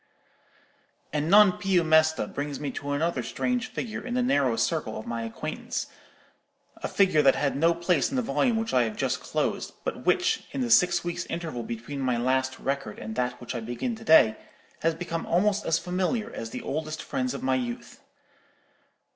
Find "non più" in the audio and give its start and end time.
1.29-1.83